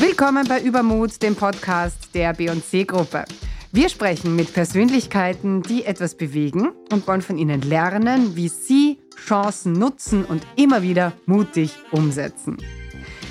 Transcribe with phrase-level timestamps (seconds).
[0.00, 3.24] Willkommen bei Übermut, dem Podcast der B&C-Gruppe.
[3.72, 9.72] Wir sprechen mit Persönlichkeiten, die etwas bewegen und wollen von ihnen lernen, wie sie Chancen
[9.72, 12.58] nutzen und immer wieder mutig umsetzen.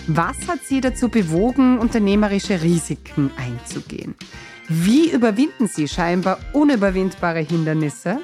[0.07, 4.15] Was hat sie dazu bewogen, unternehmerische Risiken einzugehen?
[4.67, 8.19] Wie überwinden sie scheinbar unüberwindbare Hindernisse?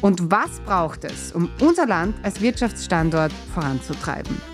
[0.00, 4.53] Und was braucht es, um unser Land als Wirtschaftsstandort voranzutreiben?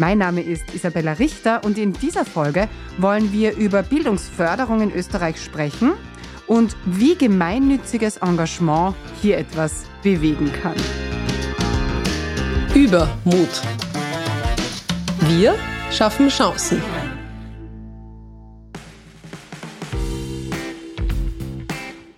[0.00, 2.68] Mein Name ist Isabella Richter und in dieser Folge
[2.98, 5.94] wollen wir über Bildungsförderung in Österreich sprechen
[6.46, 10.76] und wie gemeinnütziges Engagement hier etwas bewegen kann.
[12.76, 13.60] Übermut.
[15.22, 15.56] Wir
[15.90, 16.80] schaffen Chancen.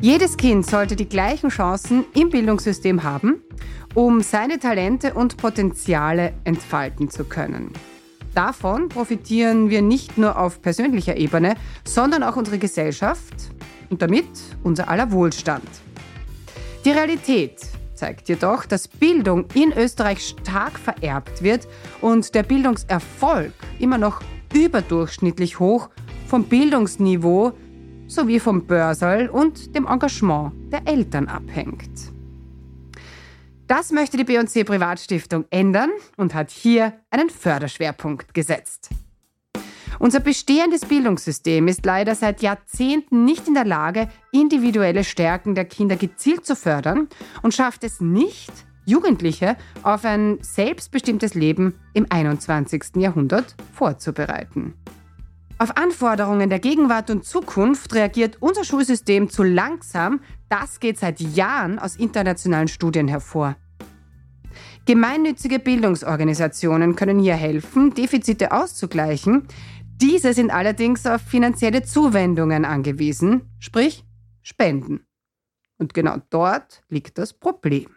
[0.00, 3.42] Jedes Kind sollte die gleichen Chancen im Bildungssystem haben
[3.94, 7.72] um seine Talente und Potenziale entfalten zu können.
[8.34, 11.54] Davon profitieren wir nicht nur auf persönlicher Ebene,
[11.84, 13.34] sondern auch unsere Gesellschaft
[13.90, 14.28] und damit
[14.62, 15.68] unser aller Wohlstand.
[16.84, 17.60] Die Realität
[17.94, 21.66] zeigt jedoch, dass Bildung in Österreich stark vererbt wird
[22.00, 24.22] und der Bildungserfolg immer noch
[24.54, 25.90] überdurchschnittlich hoch
[26.26, 27.52] vom Bildungsniveau
[28.06, 32.12] sowie vom Börsal und dem Engagement der Eltern abhängt.
[33.70, 38.90] Das möchte die B&C Privatstiftung ändern und hat hier einen Förderschwerpunkt gesetzt.
[40.00, 45.94] Unser bestehendes Bildungssystem ist leider seit Jahrzehnten nicht in der Lage, individuelle Stärken der Kinder
[45.94, 47.08] gezielt zu fördern
[47.42, 48.50] und schafft es nicht,
[48.86, 52.96] Jugendliche auf ein selbstbestimmtes Leben im 21.
[52.96, 54.74] Jahrhundert vorzubereiten.
[55.60, 61.78] Auf Anforderungen der Gegenwart und Zukunft reagiert unser Schulsystem zu langsam, das geht seit Jahren
[61.78, 63.56] aus internationalen Studien hervor.
[64.86, 69.48] Gemeinnützige Bildungsorganisationen können hier helfen, Defizite auszugleichen.
[70.00, 74.06] Diese sind allerdings auf finanzielle Zuwendungen angewiesen, sprich
[74.40, 75.04] Spenden.
[75.76, 77.88] Und genau dort liegt das Problem.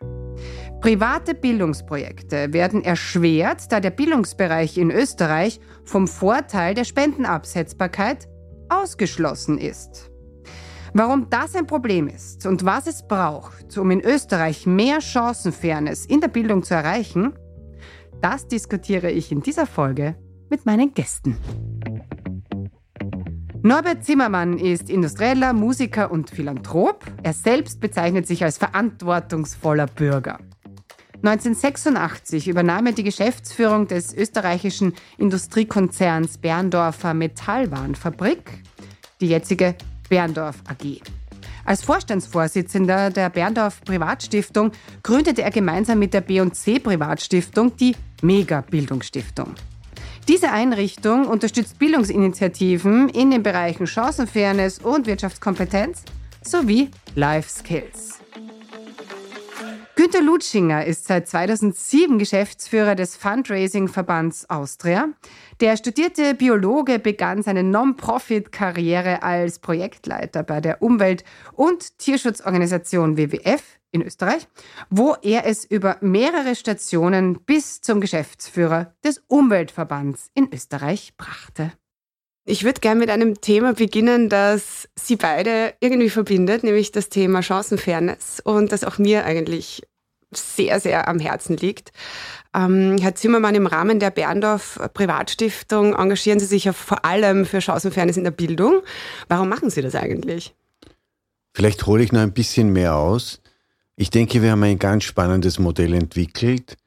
[0.81, 8.27] Private Bildungsprojekte werden erschwert, da der Bildungsbereich in Österreich vom Vorteil der Spendenabsetzbarkeit
[8.69, 10.09] ausgeschlossen ist.
[10.93, 16.21] Warum das ein Problem ist und was es braucht, um in Österreich mehr Chancenfairness in
[16.21, 17.33] der Bildung zu erreichen,
[18.21, 20.15] das diskutiere ich in dieser Folge
[20.49, 21.37] mit meinen Gästen.
[23.65, 27.05] Norbert Zimmermann ist Industrieller, Musiker und Philanthrop.
[27.23, 30.39] Er selbst bezeichnet sich als verantwortungsvoller Bürger.
[31.23, 38.51] 1986 übernahm er die Geschäftsführung des österreichischen Industriekonzerns Berndorfer Metallwarenfabrik.
[39.21, 39.75] Die jetzige
[40.09, 40.99] Berndorf AG.
[41.63, 49.55] Als Vorstandsvorsitzender der Berndorf Privatstiftung gründete er gemeinsam mit der B&C Privatstiftung die Mega Bildungsstiftung.
[50.27, 56.03] Diese Einrichtung unterstützt Bildungsinitiativen in den Bereichen Chancenfairness und Wirtschaftskompetenz
[56.41, 58.19] sowie Life Skills.
[59.95, 65.09] Günter Lutschinger ist seit 2007 Geschäftsführer des Fundraising-Verbands Austria.
[65.59, 73.61] Der studierte Biologe begann seine Non-Profit-Karriere als Projektleiter bei der Umwelt- und Tierschutzorganisation WWF
[73.93, 74.47] in Österreich,
[74.89, 81.71] wo er es über mehrere Stationen bis zum Geschäftsführer des Umweltverbands in Österreich brachte.
[82.45, 87.41] Ich würde gerne mit einem Thema beginnen, das Sie beide irgendwie verbindet, nämlich das Thema
[87.41, 89.83] Chancenfairness und das auch mir eigentlich
[90.35, 91.91] sehr, sehr am Herzen liegt.
[92.53, 97.61] Ähm, Herr Zimmermann, im Rahmen der Berndorf Privatstiftung engagieren Sie sich ja vor allem für
[97.61, 98.81] Chancenfairness in der Bildung.
[99.29, 100.55] Warum machen Sie das eigentlich?
[101.55, 103.42] Vielleicht hole ich noch ein bisschen mehr aus.
[103.95, 106.77] Ich denke, wir haben ein ganz spannendes Modell entwickelt,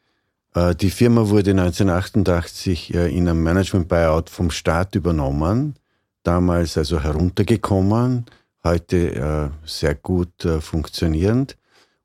[0.56, 5.77] äh, die Firma wurde 1988 äh, in einem Management-Buyout vom Staat übernommen,
[6.22, 8.25] damals also heruntergekommen,
[8.65, 11.56] heute äh, sehr gut funktionierend.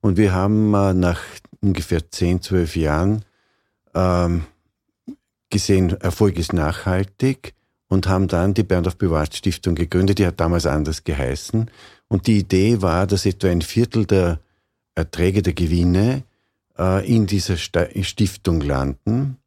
[0.02, 1.22] Und wir haben nach
[1.62, 3.26] ungefähr 10, 12 Jahren
[3.96, 4.46] ähm,
[5.50, 7.54] gesehen, Erfolg ist nachhaltig
[7.88, 10.18] und haben dann die Berndorf Privatstiftung gegründet.
[10.18, 11.70] Die hat damals anders geheißen.
[12.08, 14.40] Und die Idee war, dass etwa ein Viertel der
[15.02, 16.24] Erträge der Gewinne
[16.78, 19.38] äh, in dieser Stiftung landen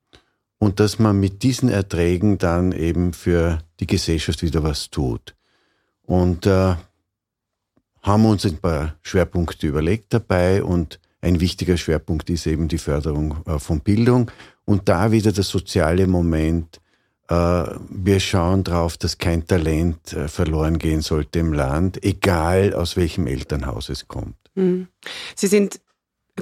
[0.59, 5.35] und dass man mit diesen Erträgen dann eben für die Gesellschaft wieder was tut.
[6.03, 6.75] Und äh,
[8.03, 13.37] haben uns ein paar Schwerpunkte überlegt dabei und ein wichtiger Schwerpunkt ist eben die Förderung
[13.47, 14.31] äh, von Bildung
[14.67, 16.81] und da wieder das soziale Moment.
[17.29, 17.35] Äh,
[17.89, 23.27] wir schauen darauf, dass kein Talent äh, verloren gehen sollte im Land, egal aus welchem
[23.27, 24.37] Elternhaus es kommt.
[24.55, 24.89] Mhm.
[25.35, 25.81] Sie sind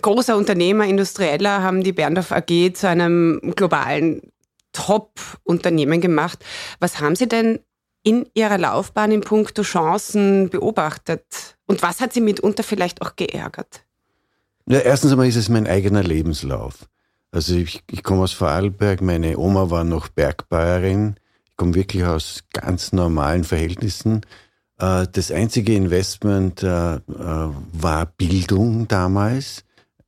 [0.01, 4.23] großer Unternehmer, Industrieller haben die Berndorf AG zu einem globalen
[4.73, 6.45] Top-Unternehmen gemacht.
[6.81, 7.61] Was haben Sie denn
[8.03, 11.57] in Ihrer Laufbahn in puncto Chancen beobachtet?
[11.67, 13.85] Und was hat Sie mitunter vielleicht auch geärgert?
[14.67, 16.89] Ja, erstens einmal ist es mein eigener Lebenslauf.
[17.31, 21.17] Also ich, ich komme aus Vorarlberg, meine Oma war noch Bergbäuerin.
[21.47, 24.23] Ich komme wirklich aus ganz normalen Verhältnissen.
[24.83, 29.65] Äh, das einzige Investment äh, äh, war Bildung damals.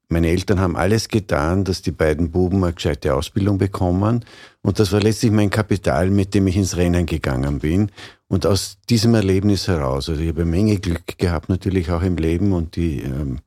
[0.09, 4.25] Meine Eltern haben alles getan, dass die beiden Buben eine gescheite Ausbildung bekommen.
[4.63, 7.91] Und das war letztlich mein Kapital, mit dem ich ins Rennen gegangen bin.
[8.29, 12.17] Und aus diesem Erlebnis heraus, also ich habe eine Menge Glück gehabt natürlich auch im
[12.17, 13.39] Leben und die ähm,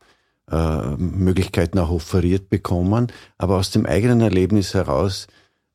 [0.49, 3.07] äh, Möglichkeiten auch offeriert bekommen.
[3.37, 5.27] Aber aus dem eigenen Erlebnis heraus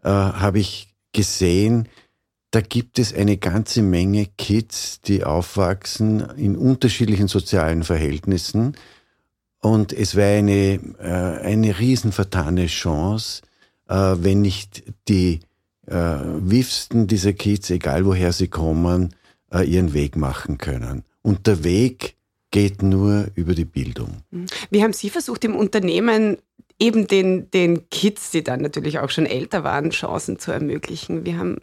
[0.03, 1.89] äh, habe ich gesehen,
[2.53, 8.77] da gibt es eine ganze Menge Kids, die aufwachsen in unterschiedlichen sozialen Verhältnissen.
[9.61, 13.41] Und es wäre eine, äh, eine riesen vertane Chance,
[13.89, 15.41] äh, wenn nicht die
[15.87, 19.15] äh, wiffsten dieser Kids, egal woher sie kommen,
[19.51, 21.05] äh, ihren Weg machen können.
[21.23, 22.17] Und der Weg
[22.51, 24.25] geht nur über die Bildung.
[24.71, 26.37] Wie haben Sie versucht, im Unternehmen
[26.79, 31.25] eben den, den Kids, die dann natürlich auch schon älter waren, Chancen zu ermöglichen?
[31.25, 31.57] Wie haben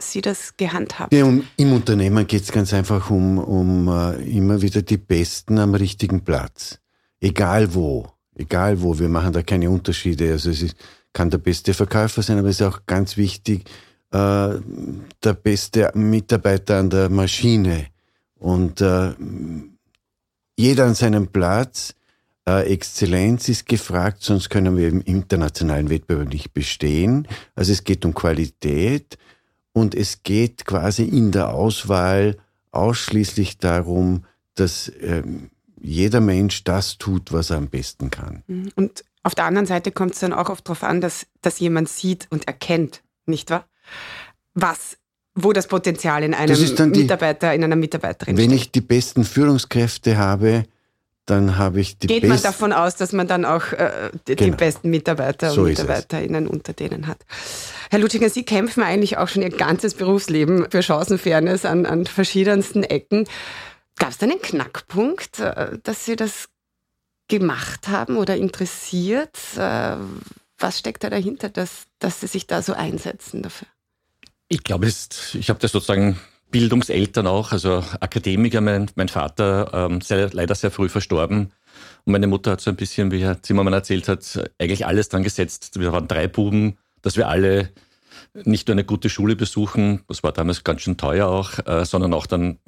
[0.00, 1.12] Sie das gehandhabt?
[1.12, 5.58] Ja, um, Im Unternehmen geht es ganz einfach um, um uh, immer wieder die Besten
[5.58, 6.78] am richtigen Platz.
[7.20, 8.06] Egal wo.
[8.36, 8.96] Egal wo.
[8.96, 10.30] Wir machen da keine Unterschiede.
[10.30, 10.76] Also es ist,
[11.12, 13.68] kann der beste Verkäufer sein, aber es ist auch ganz wichtig,
[14.14, 14.60] uh,
[15.24, 17.86] der beste Mitarbeiter an der Maschine.
[18.36, 19.14] Und uh,
[20.56, 21.94] jeder an seinem Platz.
[22.50, 27.28] Exzellenz ist gefragt, sonst können wir im internationalen Wettbewerb nicht bestehen.
[27.54, 29.18] Also es geht um Qualität
[29.78, 32.36] und es geht quasi in der Auswahl
[32.72, 38.42] ausschließlich darum, dass ähm, jeder Mensch das tut, was er am besten kann.
[38.46, 38.70] Mhm.
[38.74, 41.88] Und auf der anderen Seite kommt es dann auch oft darauf an, dass, dass jemand
[41.88, 43.66] sieht und erkennt, nicht wahr?
[44.54, 44.96] Was
[45.40, 48.60] wo das Potenzial in einem die, Mitarbeiter, in einer Mitarbeiterin Wenn steckt.
[48.60, 50.64] ich die besten Führungskräfte habe,
[51.28, 54.50] dann habe ich die Geht man davon aus, dass man dann auch äh, die, genau.
[54.50, 57.18] die, besten Mitarbeiter so und Mitarbeiterinnen unter denen hat.
[57.90, 62.82] Herr Lutschinger, Sie kämpfen eigentlich auch schon Ihr ganzes Berufsleben für Chancenfairness an, an verschiedensten
[62.82, 63.26] Ecken.
[63.98, 66.48] Gab es da einen Knackpunkt, äh, dass Sie das
[67.28, 69.36] gemacht haben oder interessiert?
[69.56, 69.96] Äh,
[70.58, 73.68] was steckt da dahinter, dass, dass Sie sich da so einsetzen dafür?
[74.48, 76.18] Ich glaube, ich habe das sozusagen
[76.50, 78.60] Bildungseltern auch, also Akademiker.
[78.60, 81.52] Mein, mein Vater ähm, sehr, leider sehr früh verstorben.
[82.04, 85.22] Und meine Mutter hat so ein bisschen, wie Herr Zimmermann erzählt hat, eigentlich alles dran
[85.22, 85.78] gesetzt.
[85.78, 87.70] Wir waren drei Buben, dass wir alle
[88.34, 92.14] nicht nur eine gute Schule besuchen, das war damals ganz schön teuer auch, äh, sondern
[92.14, 92.58] auch dann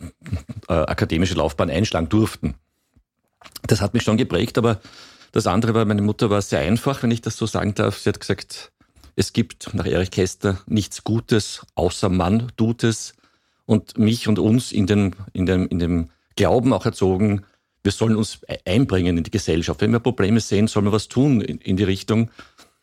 [0.69, 2.55] äh, akademische Laufbahn einschlagen durften.
[3.67, 4.81] Das hat mich schon geprägt, aber
[5.32, 7.99] das andere war, meine Mutter war sehr einfach, wenn ich das so sagen darf.
[7.99, 8.73] Sie hat gesagt,
[9.17, 13.15] es gibt nach Erich Käster nichts Gutes, außer man tut es.
[13.70, 17.43] Und mich und uns in dem, in dem, in dem Glauben auch erzogen,
[17.84, 19.81] wir sollen uns einbringen in die Gesellschaft.
[19.81, 22.32] Wenn wir Probleme sehen, sollen wir was tun in, in die Richtung.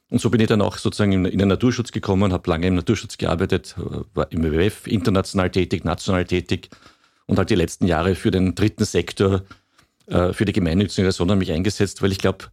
[0.09, 2.75] Und so bin ich dann auch sozusagen in, in den Naturschutz gekommen, habe lange im
[2.75, 3.75] Naturschutz gearbeitet,
[4.13, 6.69] war im WWF international tätig, national tätig
[7.25, 9.41] und halt die letzten Jahre für den dritten Sektor,
[10.05, 12.45] äh, für die gemeinnützige Sonne mich eingesetzt, weil ich glaube,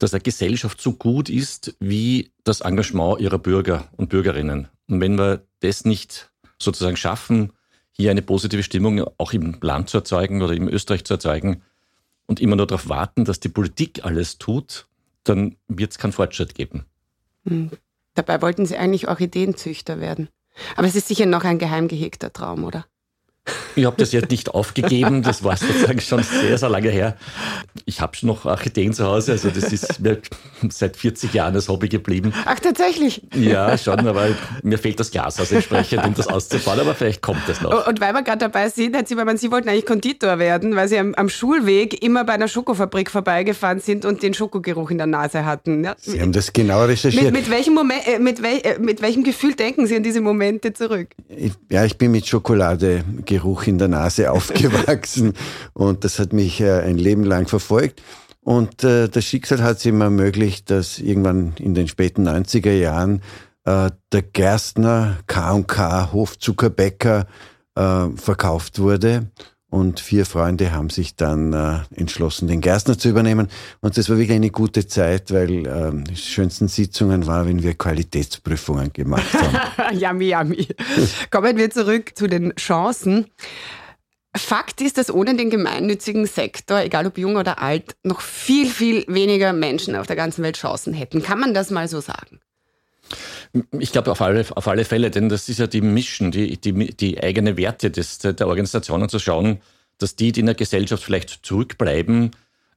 [0.00, 4.66] dass eine Gesellschaft so gut ist wie das Engagement ihrer Bürger und Bürgerinnen.
[4.88, 7.52] Und wenn wir das nicht sozusagen schaffen,
[7.98, 11.62] hier eine positive Stimmung auch im Land zu erzeugen oder im Österreich zu erzeugen
[12.26, 14.86] und immer nur darauf warten, dass die Politik alles tut,
[15.24, 16.84] dann wird es keinen Fortschritt geben.
[17.46, 17.70] Hm.
[18.14, 20.28] Dabei wollten Sie eigentlich Orchideenzüchter werden.
[20.76, 22.86] Aber es ist sicher noch ein geheim gehegter Traum, oder?
[23.74, 27.16] Ich habe das jetzt nicht aufgegeben, das war sozusagen schon sehr, sehr lange her.
[27.84, 30.18] Ich habe noch Orchideen zu Hause, also das ist mir
[30.68, 32.32] seit 40 Jahren das Hobby geblieben.
[32.44, 33.22] Ach, tatsächlich?
[33.34, 34.28] Ja, schon, aber
[34.62, 37.86] mir fehlt das Glas also entsprechend, um das auszubauen, aber vielleicht kommt das noch.
[37.86, 40.98] Und weil wir gerade dabei sind, Herr Zimmermann, Sie wollten eigentlich Konditor werden, weil Sie
[40.98, 45.44] am, am, Schulweg immer bei einer Schokofabrik vorbeigefahren sind und den Schokogeruch in der Nase
[45.44, 45.84] hatten.
[45.84, 45.94] Ja?
[45.98, 47.24] Sie haben das genau recherchiert.
[47.24, 50.20] Mit, mit welchem Moment, äh, mit, wel, äh, mit welchem Gefühl denken Sie an diese
[50.20, 51.08] Momente zurück?
[51.28, 52.26] Ich, ja, ich bin mit
[53.38, 55.34] Schokoladegeruch in der Nase aufgewachsen
[55.72, 58.02] und das hat mich äh, ein Leben lang verfolgt.
[58.42, 63.22] Und äh, das Schicksal hat es ihm ermöglicht, dass irgendwann in den späten 90er Jahren
[63.64, 67.26] äh, der Gerstner K&K Hofzuckerbäcker
[68.16, 69.30] verkauft wurde.
[69.70, 73.48] Und vier Freunde haben sich dann äh, entschlossen, den Gerstner zu übernehmen.
[73.80, 77.74] Und das war wirklich eine gute Zeit, weil äh, die schönsten Sitzungen waren, wenn wir
[77.74, 79.98] Qualitätsprüfungen gemacht haben.
[79.98, 80.68] yummy, yummy.
[81.30, 83.26] Kommen wir zurück zu den Chancen.
[84.34, 89.04] Fakt ist, dass ohne den gemeinnützigen Sektor, egal ob jung oder alt, noch viel, viel
[89.06, 91.22] weniger Menschen auf der ganzen Welt Chancen hätten.
[91.22, 92.40] Kann man das mal so sagen?
[93.78, 96.72] Ich glaube auf alle, auf alle Fälle, denn das ist ja die Mission, die, die,
[96.72, 99.60] die eigene Werte des, der Organisationen zu schauen,
[99.98, 102.30] dass die, die in der Gesellschaft vielleicht zurückbleiben,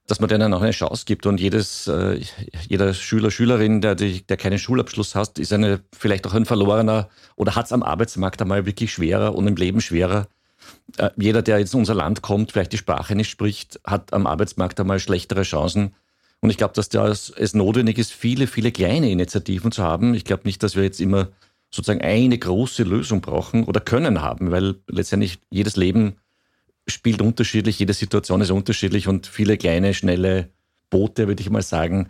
[0.08, 1.26] dass man denen auch eine Chance gibt.
[1.26, 2.20] Und jedes, äh,
[2.68, 7.56] jeder Schüler, Schülerin, der, der keinen Schulabschluss hat, ist eine, vielleicht auch ein verlorener oder
[7.56, 10.28] hat es am Arbeitsmarkt einmal wirklich schwerer und im Leben schwerer.
[10.98, 14.28] Äh, jeder, der jetzt in unser Land kommt, vielleicht die Sprache nicht spricht, hat am
[14.28, 15.94] Arbeitsmarkt einmal schlechtere Chancen.
[16.42, 20.16] Und ich glaube, dass da es notwendig ist, viele, viele kleine Initiativen zu haben.
[20.16, 21.30] Ich glaube nicht, dass wir jetzt immer
[21.70, 26.18] sozusagen eine große Lösung brauchen oder können haben, weil letztendlich jedes Leben
[26.88, 30.50] spielt unterschiedlich, jede Situation ist unterschiedlich und viele kleine, schnelle
[30.90, 32.10] Boote, würde ich mal sagen,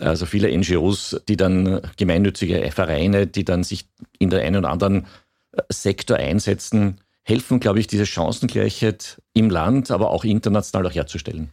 [0.00, 3.88] also viele NGOs, die dann gemeinnützige Vereine, die dann sich
[4.18, 5.06] in der einen oder anderen
[5.52, 11.50] äh, Sektor einsetzen, helfen, glaube ich, diese Chancengleichheit im Land, aber auch international auch herzustellen.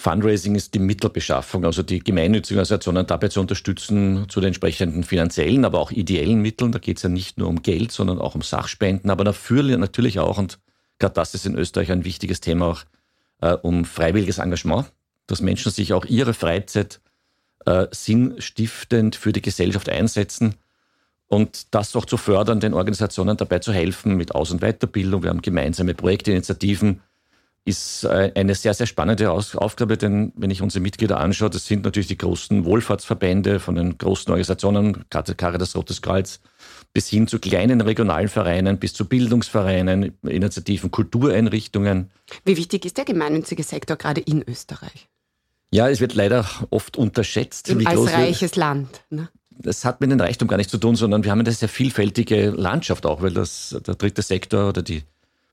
[0.00, 5.64] Fundraising ist die Mittelbeschaffung, also die gemeinnützigen Organisationen dabei zu unterstützen, zu den entsprechenden finanziellen,
[5.64, 6.70] aber auch ideellen Mitteln.
[6.70, 10.20] Da geht es ja nicht nur um Geld, sondern auch um Sachspenden, aber dafür natürlich
[10.20, 10.58] auch, und
[10.98, 12.84] Gerade das ist in Österreich ein wichtiges Thema auch
[13.40, 14.90] äh, um freiwilliges Engagement,
[15.26, 17.00] dass Menschen sich auch ihre Freizeit
[17.66, 20.54] äh, sinnstiftend für die Gesellschaft einsetzen
[21.28, 25.22] und das auch zu fördern, den Organisationen dabei zu helfen mit Aus- und Weiterbildung.
[25.22, 27.00] Wir haben gemeinsame Projektinitiativen.
[27.68, 31.84] Ist äh, eine sehr, sehr spannende Aufgabe, denn wenn ich unsere Mitglieder anschaue, das sind
[31.84, 36.40] natürlich die großen Wohlfahrtsverbände von den großen Organisationen, Caritas Rotes Kreuz,
[36.94, 42.10] bis hin zu kleinen regionalen Vereinen, bis zu Bildungsvereinen, Initiativen, Kultureinrichtungen.
[42.46, 45.06] Wie wichtig ist der gemeinnützige Sektor gerade in Österreich?
[45.70, 47.78] Ja, es wird leider oft unterschätzt.
[47.78, 49.04] Wie als reiches wir, Land.
[49.10, 49.28] Ne?
[49.50, 52.48] Das hat mit dem Reichtum gar nichts zu tun, sondern wir haben eine sehr vielfältige
[52.48, 55.02] Landschaft auch, weil das, der dritte Sektor oder die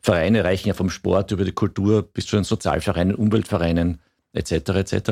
[0.06, 4.00] Vereine reichen ja vom Sport über die Kultur bis zu den Sozialvereinen, Umweltvereinen
[4.34, 4.52] etc.
[4.52, 5.12] etc.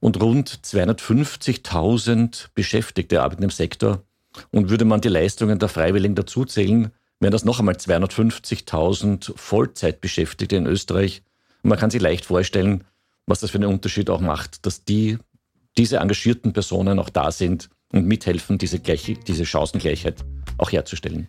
[0.00, 4.02] Und rund 250.000 Beschäftigte arbeiten im Sektor
[4.50, 6.90] und würde man die Leistungen der Freiwilligen dazuzählen,
[7.20, 11.22] wären das noch einmal 250.000 Vollzeitbeschäftigte in Österreich.
[11.62, 12.84] Und man kann sich leicht vorstellen,
[13.26, 15.18] was das für einen Unterschied auch macht, dass die,
[15.76, 20.24] diese engagierten Personen auch da sind und mithelfen, diese, Gleich diese Chancengleichheit
[20.56, 21.28] auch herzustellen.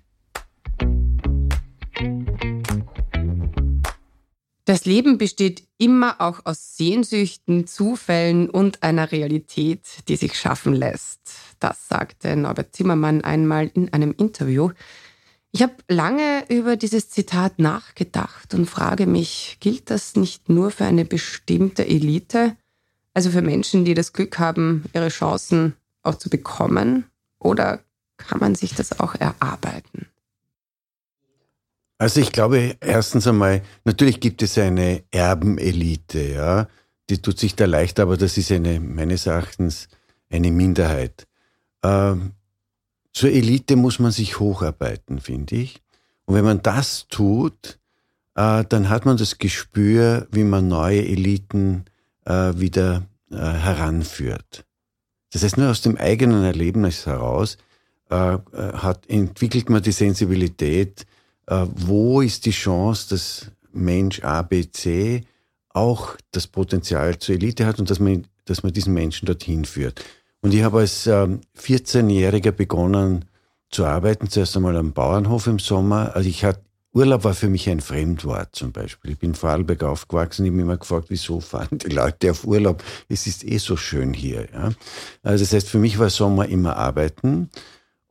[4.65, 11.19] Das Leben besteht immer auch aus Sehnsüchten, Zufällen und einer Realität, die sich schaffen lässt.
[11.59, 14.71] Das sagte Norbert Zimmermann einmal in einem Interview.
[15.51, 20.85] Ich habe lange über dieses Zitat nachgedacht und frage mich, gilt das nicht nur für
[20.85, 22.57] eine bestimmte Elite,
[23.13, 27.05] also für Menschen, die das Glück haben, ihre Chancen auch zu bekommen,
[27.39, 27.83] oder
[28.17, 30.07] kann man sich das auch erarbeiten?
[31.97, 36.67] Also ich glaube, erstens einmal, natürlich gibt es eine Erbenelite, ja,
[37.09, 39.87] die tut sich da leicht, aber das ist eine, meines Erachtens,
[40.29, 41.27] eine Minderheit.
[41.83, 42.33] Ähm,
[43.13, 45.81] zur Elite muss man sich hocharbeiten, finde ich.
[46.25, 47.79] Und wenn man das tut,
[48.35, 51.85] äh, dann hat man das Gespür, wie man neue Eliten
[52.25, 54.65] äh, wieder äh, heranführt.
[55.31, 57.57] Das heißt, nur aus dem eigenen Erlebnis heraus
[58.09, 58.39] äh, äh,
[58.73, 61.05] hat, entwickelt man die Sensibilität,
[61.47, 65.23] äh, wo ist die Chance, dass Mensch A, B, C
[65.69, 70.03] auch das Potenzial zur Elite hat und dass man, dass man diesen Menschen dorthin führt.
[70.41, 73.25] Und ich habe als 14-Jähriger ähm, begonnen
[73.71, 76.15] zu arbeiten, zuerst einmal am Bauernhof im Sommer.
[76.15, 76.61] Also ich hatte
[76.95, 79.11] Urlaub war für mich ein Fremdwort zum Beispiel.
[79.11, 82.45] Ich bin in Vorarlberg aufgewachsen, ich habe mich immer gefragt, wieso fahren die Leute auf
[82.45, 82.81] Urlaub?
[83.09, 84.47] Es ist eh so schön hier.
[84.53, 84.71] Ja?
[85.21, 87.49] Also das heißt, für mich war Sommer immer arbeiten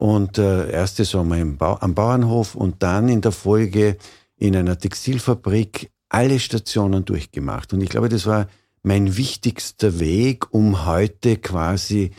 [0.05, 3.97] und äh, erste Sommer im Bau, am Bauernhof und dann in der Folge
[4.37, 7.73] in einer Textilfabrik alle Stationen durchgemacht.
[7.73, 8.47] Und ich glaube, das war
[8.83, 12.11] mein wichtigster Weg, um heute quasi,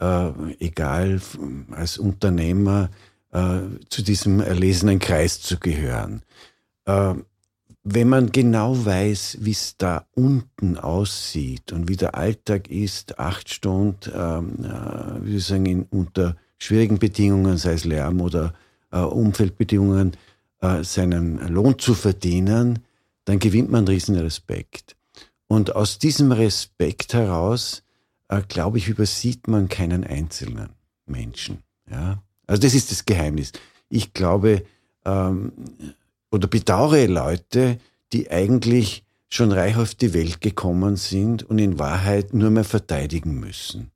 [0.00, 1.22] äh, egal
[1.70, 2.90] als Unternehmer,
[3.32, 6.20] äh, zu diesem erlesenen Kreis zu gehören.
[6.84, 7.14] Äh,
[7.84, 13.48] wenn man genau weiß, wie es da unten aussieht und wie der Alltag ist, acht
[13.48, 18.54] Stunden, ähm, äh, wie sagen, in, unter schwierigen Bedingungen, sei es Lärm oder
[18.92, 20.16] äh, Umfeldbedingungen,
[20.60, 22.80] äh, seinen Lohn zu verdienen,
[23.24, 24.96] dann gewinnt man riesen Respekt.
[25.48, 27.82] Und aus diesem Respekt heraus,
[28.28, 30.70] äh, glaube ich, übersieht man keinen einzelnen
[31.06, 31.62] Menschen.
[31.90, 32.22] Ja?
[32.46, 33.52] Also das ist das Geheimnis.
[33.88, 34.64] Ich glaube
[35.04, 35.52] ähm,
[36.30, 37.78] oder bedauere Leute,
[38.12, 43.38] die eigentlich schon reich auf die Welt gekommen sind und in Wahrheit nur mehr verteidigen
[43.38, 43.90] müssen.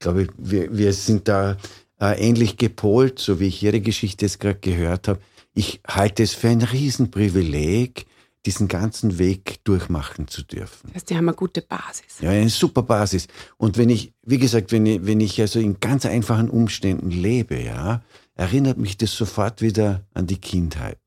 [0.00, 1.58] Ich glaube, wir, wir sind da
[2.00, 5.20] äh, ähnlich gepolt, so wie ich Ihre Geschichte jetzt gerade gehört habe.
[5.52, 8.06] Ich halte es für ein Riesenprivileg,
[8.46, 10.86] diesen ganzen Weg durchmachen zu dürfen.
[10.86, 12.20] Das heißt, die haben eine gute Basis.
[12.22, 13.28] Ja, eine super Basis.
[13.58, 17.60] Und wenn ich, wie gesagt, wenn ich, wenn ich also in ganz einfachen Umständen lebe,
[17.62, 18.02] ja,
[18.36, 20.98] erinnert mich das sofort wieder an die Kindheit.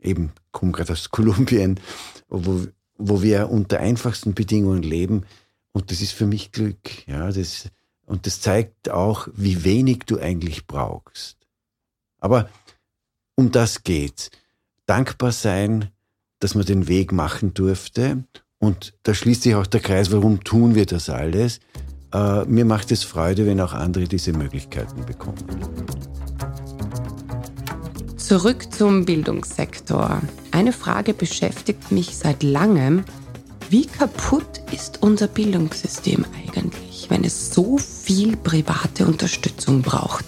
[0.00, 1.78] Eben, komme gerade aus Kolumbien,
[2.28, 2.62] wo,
[2.96, 5.26] wo wir unter einfachsten Bedingungen leben.
[5.74, 7.06] Und das ist für mich Glück.
[7.06, 7.68] Ja, das,
[8.06, 11.36] und das zeigt auch, wie wenig du eigentlich brauchst.
[12.20, 12.48] Aber
[13.34, 14.30] um das geht's.
[14.86, 15.90] Dankbar sein,
[16.38, 18.24] dass man den Weg machen durfte.
[18.58, 21.58] Und da schließt sich auch der Kreis, warum tun wir das alles?
[22.12, 25.44] Äh, mir macht es Freude, wenn auch andere diese Möglichkeiten bekommen.
[28.16, 30.22] Zurück zum Bildungssektor.
[30.52, 33.04] Eine Frage beschäftigt mich seit langem.
[33.70, 40.24] Wie kaputt ist unser Bildungssystem eigentlich, wenn es so viel private Unterstützung braucht?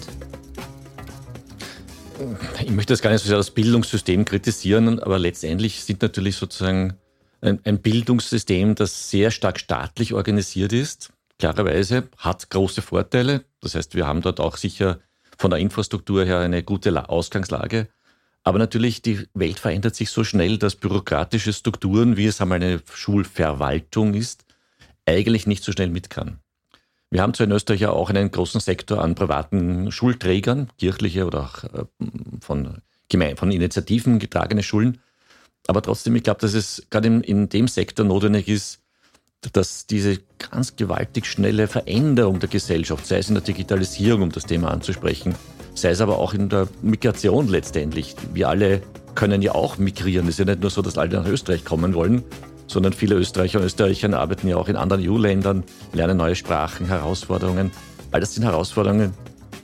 [2.59, 6.95] Ich möchte das gar nicht so sehr das Bildungssystem kritisieren, aber letztendlich sind natürlich sozusagen
[7.41, 13.45] ein, ein Bildungssystem, das sehr stark staatlich organisiert ist, klarerweise, hat große Vorteile.
[13.61, 14.99] Das heißt, wir haben dort auch sicher
[15.37, 17.87] von der Infrastruktur her eine gute Ausgangslage.
[18.47, 22.81] Aber natürlich, die Welt verändert sich so schnell, dass bürokratische Strukturen, wie es einmal eine
[22.93, 24.45] Schulverwaltung ist,
[25.05, 26.39] eigentlich nicht so schnell mit kann.
[27.09, 31.41] Wir haben zwar in Österreich ja auch einen großen Sektor an privaten Schulträgern, kirchliche oder
[31.41, 31.83] auch äh,
[32.39, 32.77] von,
[33.35, 34.99] von Initiativen getragene Schulen.
[35.67, 38.79] Aber trotzdem, ich glaube, dass es gerade in, in dem Sektor notwendig ist,
[39.51, 44.45] dass diese ganz gewaltig schnelle Veränderung der Gesellschaft, sei es in der Digitalisierung, um das
[44.45, 45.35] Thema anzusprechen,
[45.77, 48.15] sei es aber auch in der Migration letztendlich.
[48.33, 48.81] Wir alle
[49.15, 50.27] können ja auch migrieren.
[50.27, 52.23] Es ist ja nicht nur so, dass alle nach Österreich kommen wollen,
[52.67, 57.71] sondern viele Österreicher und Österreicher arbeiten ja auch in anderen EU-Ländern, lernen neue Sprachen, Herausforderungen.
[58.11, 59.13] All das sind Herausforderungen,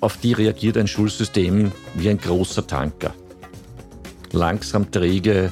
[0.02, 3.14] auf die reagiert ein Schulsystem wie ein großer Tanker.
[4.32, 5.52] Langsam, träge,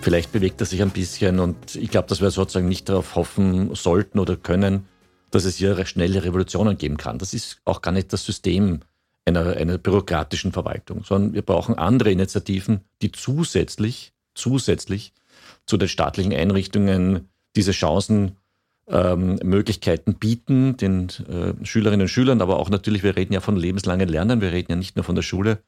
[0.00, 3.74] Vielleicht bewegt er sich ein bisschen und ich glaube, dass wir sozusagen nicht darauf hoffen
[3.74, 4.86] sollten oder können,
[5.32, 7.18] dass es hier schnelle Revolutionen geben kann.
[7.18, 8.82] Das ist auch gar nicht das System
[9.26, 15.12] einer, einer bürokratischen Verwaltung, sondern wir brauchen andere Initiativen, die zusätzlich, zusätzlich
[15.66, 18.36] zu den staatlichen Einrichtungen diese Chancen,
[18.88, 23.56] ähm, Möglichkeiten bieten, den äh, Schülerinnen und Schülern, aber auch natürlich, wir reden ja von
[23.56, 25.58] lebenslangen Lernen, wir reden ja nicht nur von der Schule,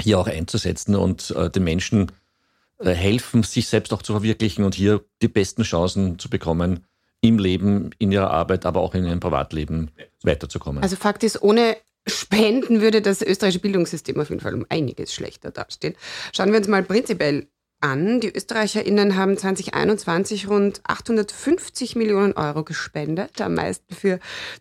[0.00, 2.10] hier auch einzusetzen und äh, den Menschen
[2.78, 6.86] äh, helfen, sich selbst auch zu verwirklichen und hier die besten Chancen zu bekommen,
[7.20, 9.90] im Leben, in ihrer Arbeit, aber auch in ihrem Privatleben
[10.22, 10.82] weiterzukommen.
[10.82, 11.76] Also Fakt ist, ohne
[12.08, 15.94] Spenden würde das österreichische Bildungssystem auf jeden Fall um einiges schlechter dastehen.
[16.32, 17.48] Schauen wir uns mal prinzipiell
[17.80, 18.20] an.
[18.20, 24.18] Die ÖsterreicherInnen haben 2021 rund 850 Millionen Euro gespendet, am meisten für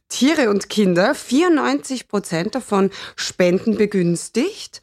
[0.08, 1.16] Tiere und Kinder.
[1.16, 4.82] 94 Prozent davon Spenden begünstigt.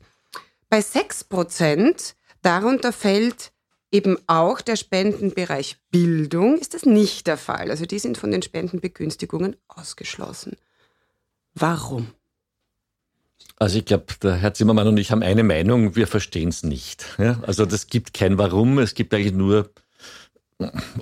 [0.69, 3.53] Bei 6 Prozent Darunter fällt
[3.91, 7.71] eben auch der Spendenbereich Bildung, ist das nicht der Fall.
[7.71, 10.57] Also die sind von den Spendenbegünstigungen ausgeschlossen.
[11.55, 12.09] Warum?
[13.59, 17.07] Also ich glaube, der Herr Zimmermann und ich haben eine Meinung, wir verstehen es nicht.
[17.19, 17.39] Ja?
[17.47, 19.71] Also das gibt kein Warum, es gibt eigentlich nur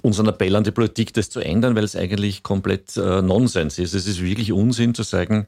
[0.02, 3.94] unseren Appell an die Politik, das zu ändern, weil es eigentlich komplett äh, Nonsens ist.
[3.94, 5.46] Es ist wirklich Unsinn zu sagen,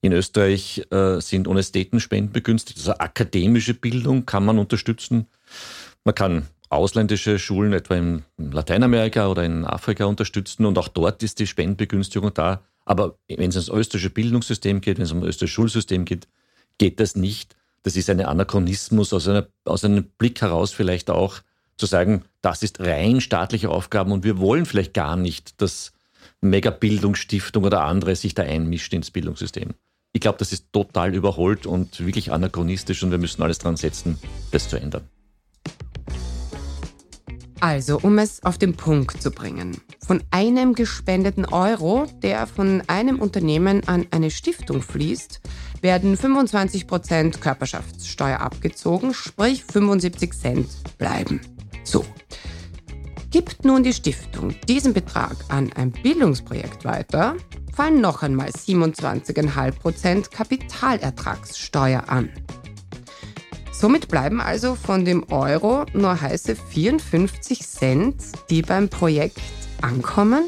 [0.00, 5.26] in Österreich äh, sind Honestetenspenden begünstigt, also akademische Bildung kann man unterstützen.
[6.04, 11.38] Man kann ausländische Schulen etwa in Lateinamerika oder in Afrika unterstützen und auch dort ist
[11.38, 12.62] die Spendenbegünstigung da.
[12.86, 16.28] Aber wenn es ums österreichische Bildungssystem geht, wenn es um das österreichische Schulsystem geht,
[16.78, 17.54] geht das nicht.
[17.82, 21.40] Das ist ein Anachronismus aus, einer, aus einem Blick heraus vielleicht auch
[21.76, 25.92] zu sagen, das ist rein staatliche Aufgaben und wir wollen vielleicht gar nicht, dass
[26.40, 29.74] Megabildungsstiftung oder andere sich da einmischt ins Bildungssystem.
[30.12, 34.18] Ich glaube, das ist total überholt und wirklich anachronistisch und wir müssen alles dran setzen,
[34.52, 35.08] das zu ändern.
[37.60, 39.78] Also, um es auf den Punkt zu bringen.
[40.06, 45.40] Von einem gespendeten Euro, der von einem Unternehmen an eine Stiftung fließt,
[45.80, 51.40] werden 25% Körperschaftssteuer abgezogen, sprich 75 Cent bleiben.
[51.84, 52.04] So,
[53.30, 57.36] Gibt nun die Stiftung diesen Betrag an ein Bildungsprojekt weiter,
[57.74, 62.30] fallen noch einmal 27,5% Kapitalertragssteuer an.
[63.78, 69.42] Somit bleiben also von dem Euro nur heiße 54 Cent, die beim Projekt
[69.82, 70.44] ankommen?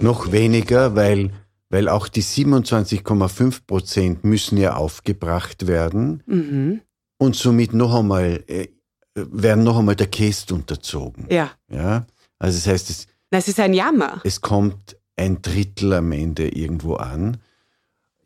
[0.00, 1.30] Noch weniger, weil,
[1.70, 6.24] weil auch die 27,5% müssen ja aufgebracht werden.
[6.26, 6.80] Mhm.
[7.16, 8.66] Und somit noch einmal, äh,
[9.14, 11.26] werden noch einmal der Käst unterzogen.
[11.30, 11.52] Ja.
[11.70, 12.06] ja?
[12.40, 14.20] Also das heißt, es, das ist ein Jammer.
[14.24, 17.36] Es kommt ein Drittel am Ende irgendwo an.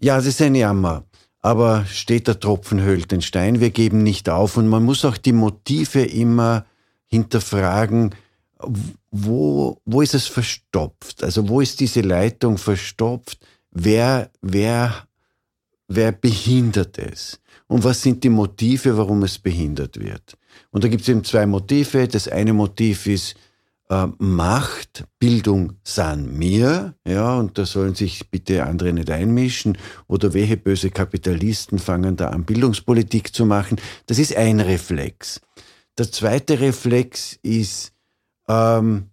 [0.00, 1.04] Ja, es ist ein Jammer.
[1.40, 3.60] Aber steht der Tropfen höhlt den Stein.
[3.60, 6.66] Wir geben nicht auf und man muss auch die Motive immer
[7.06, 8.14] hinterfragen,
[9.10, 11.22] wo, wo ist es verstopft?
[11.22, 13.38] Also wo ist diese Leitung verstopft?
[13.70, 15.06] Wer, wer,
[15.86, 17.40] wer behindert es?
[17.68, 20.36] Und was sind die Motive, warum es behindert wird?
[20.70, 22.08] Und da gibt es eben zwei Motive.
[22.08, 23.36] Das eine Motiv ist
[23.88, 29.78] äh, Macht, Bildung san mir, ja, und da sollen sich bitte andere nicht einmischen.
[30.06, 33.80] Oder welche böse Kapitalisten fangen da an, Bildungspolitik zu machen.
[34.06, 35.40] Das ist ein Reflex.
[35.96, 37.92] Der zweite Reflex ist,
[38.48, 39.10] ähm,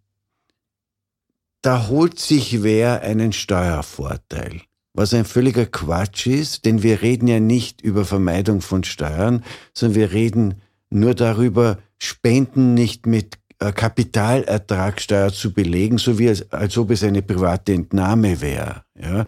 [1.61, 4.61] da holt sich wer einen Steuervorteil.
[4.93, 9.99] Was ein völliger Quatsch ist, denn wir reden ja nicht über Vermeidung von Steuern, sondern
[9.99, 16.91] wir reden nur darüber, Spenden nicht mit Kapitalertragssteuer zu belegen, so wie als, als ob
[16.91, 18.83] es eine private Entnahme wäre.
[18.99, 19.25] Ja?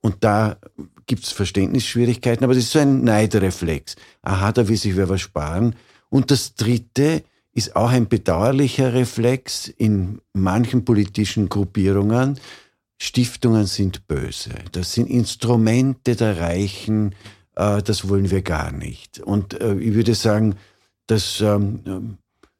[0.00, 0.56] Und da
[1.06, 3.96] gibt es Verständnisschwierigkeiten, aber das ist so ein Neidreflex.
[4.22, 5.74] Aha, da will sich wer was sparen.
[6.10, 7.22] Und das Dritte
[7.54, 12.38] ist auch ein bedauerlicher Reflex in manchen politischen Gruppierungen.
[12.98, 14.50] Stiftungen sind böse.
[14.72, 17.14] Das sind Instrumente der Reichen.
[17.56, 19.20] Äh, das wollen wir gar nicht.
[19.20, 20.56] Und äh, ich würde sagen,
[21.06, 22.18] das ähm,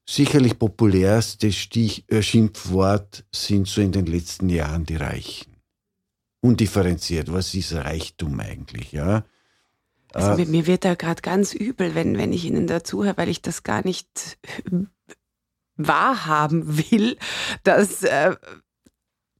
[0.08, 5.56] sicherlich populärste Stich, äh, Schimpfwort sind so in den letzten Jahren die Reichen.
[6.40, 7.32] Undifferenziert.
[7.32, 8.92] Was ist Reichtum eigentlich?
[8.92, 9.24] Ja?
[10.12, 13.42] Also äh, mir wird da gerade ganz übel, wenn, wenn ich Ihnen dazuhöre, weil ich
[13.42, 14.38] das gar nicht
[15.76, 17.16] wahrhaben will,
[17.62, 18.36] dass äh,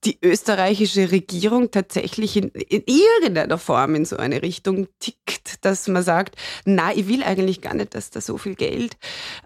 [0.05, 6.03] die österreichische Regierung tatsächlich in, in, irgendeiner Form in so eine Richtung tickt, dass man
[6.03, 8.97] sagt, na, ich will eigentlich gar nicht, dass da so viel Geld,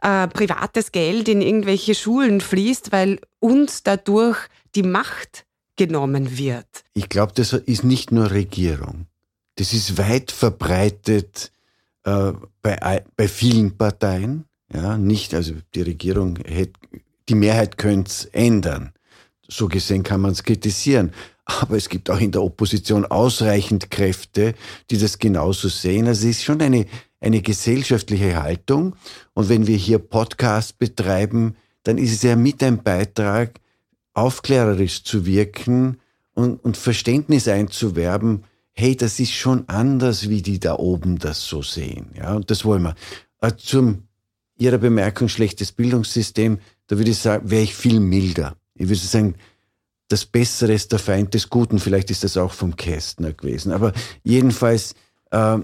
[0.02, 4.38] äh, privates Geld in irgendwelche Schulen fließt, weil uns dadurch
[4.74, 5.44] die Macht
[5.76, 6.84] genommen wird.
[6.94, 9.06] Ich glaube, das ist nicht nur Regierung.
[9.56, 11.52] Das ist weit verbreitet
[12.04, 14.44] äh, bei, bei vielen Parteien.
[14.72, 16.72] Ja, nicht, also die Regierung hätte,
[17.28, 18.92] die Mehrheit könnte es ändern.
[19.48, 21.12] So gesehen kann man es kritisieren.
[21.44, 24.54] Aber es gibt auch in der Opposition ausreichend Kräfte,
[24.90, 26.06] die das genauso sehen.
[26.06, 26.86] Also es ist schon eine,
[27.20, 28.96] eine gesellschaftliche Haltung.
[29.34, 33.60] Und wenn wir hier Podcast betreiben, dann ist es ja mit ein Beitrag,
[34.12, 35.98] aufklärerisch zu wirken
[36.34, 41.62] und, und Verständnis einzuwerben, hey, das ist schon anders, wie die da oben das so
[41.62, 42.10] sehen.
[42.14, 42.94] Ja, und das wollen wir.
[43.40, 44.02] Äh, zum
[44.58, 48.56] Ihrer Bemerkung schlechtes Bildungssystem, da würde ich sagen, wäre ich viel milder.
[48.76, 49.34] Ich würde sagen,
[50.08, 51.78] das Bessere ist der Feind des Guten.
[51.78, 53.72] Vielleicht ist das auch vom Kästner gewesen.
[53.72, 54.94] Aber jedenfalls,
[55.30, 55.58] äh,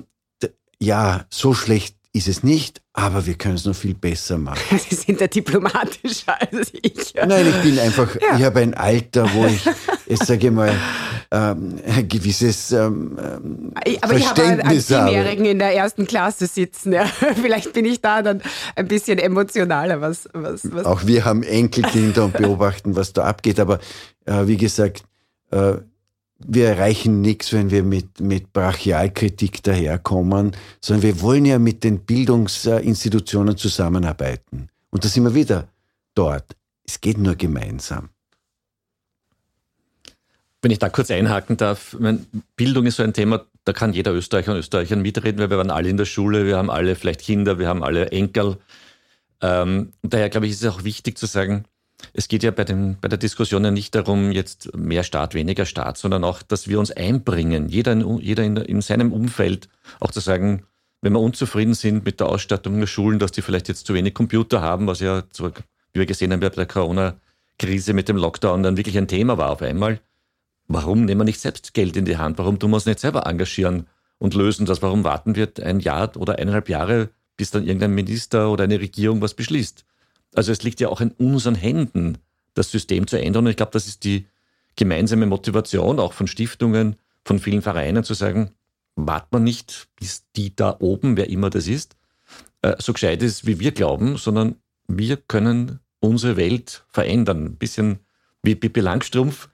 [0.81, 4.79] ja, so schlecht ist es nicht, aber wir können es noch viel besser machen.
[4.89, 7.15] Sie sind ja diplomatischer als ich.
[7.15, 8.37] Nein, ich bin einfach, ja.
[8.37, 9.65] ich habe ein Alter, wo ich,
[10.07, 10.75] jetzt sage ich mal,
[11.31, 13.17] ähm, ein gewisses ähm,
[14.03, 16.93] Aber ich habe einen Zehnjährigen in der ersten Klasse sitzen.
[16.93, 17.07] Ja.
[17.43, 18.43] Vielleicht bin ich da dann
[18.77, 20.03] ein bisschen emotionaler.
[20.03, 20.85] Was, was, was.
[20.85, 23.59] Auch wir haben Enkelkinder und beobachten, was da abgeht.
[23.59, 23.79] Aber
[24.27, 25.05] äh, wie gesagt,
[25.51, 25.77] äh,
[26.47, 32.01] wir erreichen nichts, wenn wir mit, mit Brachialkritik daherkommen, sondern wir wollen ja mit den
[32.01, 34.69] Bildungsinstitutionen zusammenarbeiten.
[34.91, 35.69] Und da sind wir wieder
[36.15, 36.57] dort.
[36.87, 38.11] Es geht nur gemeinsam.
[40.61, 41.97] Wenn ich da kurz einhaken darf,
[42.57, 45.71] Bildung ist so ein Thema, da kann jeder Österreicher und Österreicherin mitreden, weil wir waren
[45.71, 48.59] alle in der Schule, wir haben alle vielleicht Kinder, wir haben alle Enkel.
[49.41, 51.65] Ähm, daher glaube ich, ist es auch wichtig zu sagen,
[52.13, 55.67] es geht ja bei, dem, bei der Diskussion ja nicht darum, jetzt mehr Staat, weniger
[55.67, 59.69] Staat, sondern auch, dass wir uns einbringen, jeder, in, jeder in, in seinem Umfeld,
[60.01, 60.65] auch zu sagen,
[61.01, 64.15] wenn wir unzufrieden sind mit der Ausstattung der Schulen, dass die vielleicht jetzt zu wenig
[64.15, 68.77] Computer haben, was ja, wie wir gesehen haben, bei der Corona-Krise mit dem Lockdown dann
[68.77, 70.01] wirklich ein Thema war auf einmal.
[70.69, 72.39] Warum nehmen wir nicht selbst Geld in die Hand?
[72.39, 73.89] Warum tun wir uns nicht selber engagieren
[74.19, 74.81] und lösen das?
[74.81, 79.21] Warum warten wir ein Jahr oder eineinhalb Jahre, bis dann irgendein Minister oder eine Regierung
[79.21, 79.85] was beschließt?
[80.35, 82.19] Also es liegt ja auch in unseren Händen,
[82.55, 83.45] das System zu ändern.
[83.45, 84.27] Und ich glaube, das ist die
[84.77, 88.51] gemeinsame Motivation auch von Stiftungen, von vielen Vereinen zu sagen,
[88.97, 91.97] wartet man nicht, bis die da oben, wer immer das ist,
[92.63, 94.57] äh, so gescheit ist, wie wir glauben, sondern
[94.89, 97.47] wir können unsere Welt verändern.
[97.47, 98.01] Ein bisschen
[98.43, 99.49] wie Pippi Langstrumpf,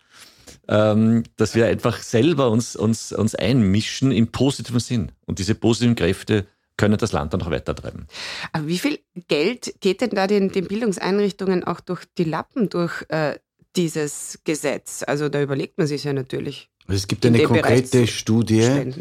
[0.68, 5.12] ähm, dass wir einfach selber uns, uns, uns einmischen im positiven Sinn.
[5.26, 6.46] Und diese positiven Kräfte
[6.78, 8.06] können das Land dann noch weitertreiben.
[8.52, 13.04] Aber wie viel Geld geht denn da den, den Bildungseinrichtungen auch durch die Lappen durch
[13.10, 13.38] äh,
[13.76, 15.04] dieses Gesetz?
[15.06, 16.70] Also da überlegt man sich ja natürlich.
[16.86, 18.94] Es gibt eine konkrete Studie,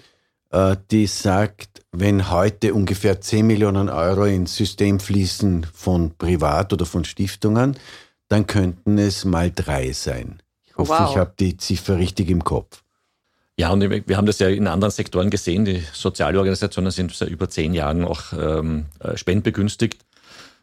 [0.49, 6.85] äh, die sagt, wenn heute ungefähr 10 Millionen Euro ins System fließen von Privat- oder
[6.85, 7.77] von Stiftungen,
[8.27, 10.41] dann könnten es mal drei sein.
[10.65, 11.11] Ich hoffe, wow.
[11.11, 12.83] ich habe die Ziffer richtig im Kopf.
[13.59, 15.65] Ja, und wir haben das ja in anderen Sektoren gesehen.
[15.65, 20.05] Die Sozialorganisationen sind seit über zehn Jahren auch ähm, äh, spendbegünstigt.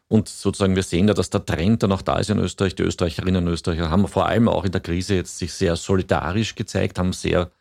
[0.07, 2.75] Und sozusagen wir sehen ja, dass der Trend dann auch da ist in Österreich.
[2.75, 6.55] Die Österreicherinnen und Österreicher haben vor allem auch in der Krise jetzt sich sehr solidarisch
[6.55, 7.51] gezeigt, haben sehr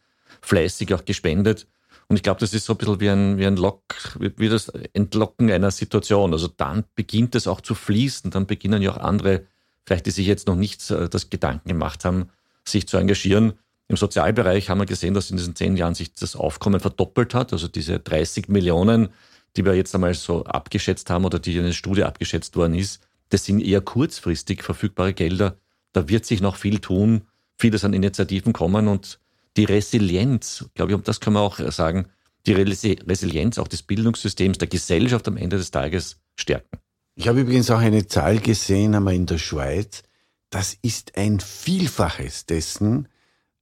[0.40, 1.66] fleißig auch gespendet.
[2.06, 3.82] Und ich glaube, das ist so ein bisschen wie ein, wie ein Lock,
[4.18, 6.32] wie das Entlocken einer Situation.
[6.32, 9.46] Also dann beginnt es auch zu fließen, dann beginnen ja auch andere,
[9.84, 12.28] vielleicht die sich jetzt noch nicht äh, das Gedanken gemacht haben,
[12.64, 13.54] sich zu engagieren.
[13.94, 17.52] Im Sozialbereich haben wir gesehen, dass in diesen zehn Jahren sich das Aufkommen verdoppelt hat.
[17.52, 19.10] Also diese 30 Millionen,
[19.56, 23.06] die wir jetzt einmal so abgeschätzt haben oder die in der Studie abgeschätzt worden ist,
[23.28, 25.58] das sind eher kurzfristig verfügbare Gelder.
[25.92, 29.20] Da wird sich noch viel tun, vieles an Initiativen kommen und
[29.56, 32.08] die Resilienz, glaube ich, und das können wir auch sagen,
[32.46, 36.78] die Resilienz auch des Bildungssystems, der Gesellschaft am Ende des Tages stärken.
[37.14, 40.02] Ich habe übrigens auch eine Zahl gesehen, einmal in der Schweiz.
[40.50, 43.06] Das ist ein Vielfaches dessen,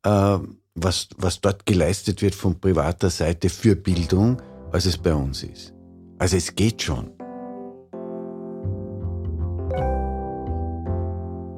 [0.05, 5.73] was, was dort geleistet wird von privater Seite für Bildung, als es bei uns ist.
[6.19, 7.11] Also es geht schon.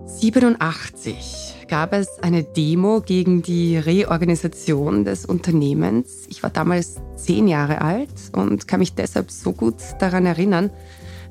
[0.07, 6.25] 87 gab es eine Demo gegen die Reorganisation des Unternehmens.
[6.29, 10.71] Ich war damals zehn Jahre alt und kann mich deshalb so gut daran erinnern,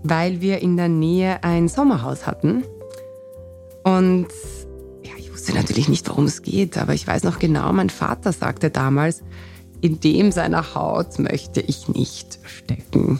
[0.03, 2.63] weil wir in der Nähe ein Sommerhaus hatten.
[3.83, 4.27] Und
[5.43, 9.23] wusste natürlich nicht, worum es geht, aber ich weiß noch genau, mein Vater sagte damals,
[9.81, 13.19] in dem seiner Haut möchte ich nicht stecken.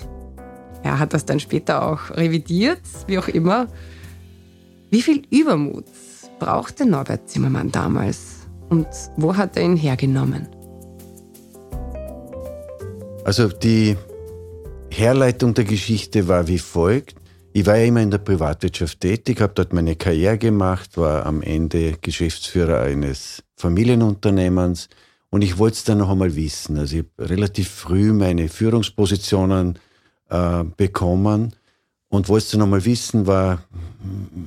[0.83, 3.67] Er hat das dann später auch revidiert, wie auch immer.
[4.89, 5.83] Wie viel Übermut
[6.39, 10.47] brauchte Norbert Zimmermann damals und wo hat er ihn hergenommen?
[13.25, 13.97] Also die
[14.89, 17.15] Herleitung der Geschichte war wie folgt.
[17.55, 21.43] Ich war ja immer in der Privatwirtschaft tätig, habe dort meine Karriere gemacht, war am
[21.43, 24.89] Ende Geschäftsführer eines Familienunternehmens
[25.29, 26.79] und ich wollte es dann noch einmal wissen.
[26.79, 29.77] Also ich habe relativ früh meine Führungspositionen
[30.29, 31.55] äh, bekommen
[32.09, 33.63] und wollte es dann noch einmal wissen, war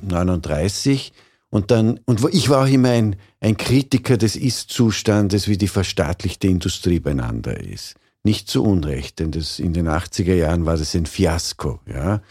[0.05, 1.13] 39
[1.49, 6.47] und dann, und ich war auch immer ein, ein Kritiker des Ist-Zustandes, wie die verstaatlichte
[6.47, 7.95] Industrie beieinander ist.
[8.23, 12.21] Nicht zu Unrecht, denn das, in den 80er Jahren war das ein Fiasko, ja.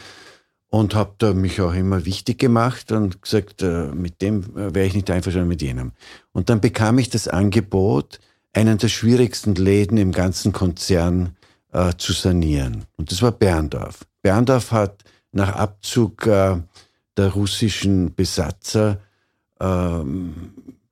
[0.77, 4.85] Und habe da mich auch immer wichtig gemacht und gesagt, äh, mit dem äh, wäre
[4.85, 5.93] ich nicht einverstanden mit jenem.
[6.33, 8.21] Und dann bekam ich das Angebot,
[8.53, 11.35] einen der schwierigsten Läden im ganzen Konzern
[11.73, 12.85] äh, zu sanieren.
[12.97, 14.01] Und das war Berndorf.
[14.21, 16.59] Berndorf hat nach Abzug äh,
[17.17, 19.01] der russischen Besatzer
[19.59, 20.05] äh,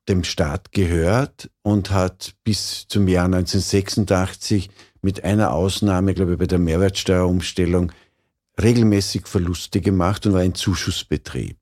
[0.09, 4.71] dem Staat gehört und hat bis zum Jahr 1986
[5.03, 7.91] mit einer Ausnahme, glaube ich, bei der Mehrwertsteuerumstellung
[8.61, 11.57] regelmäßig Verluste gemacht und war ein Zuschussbetrieb.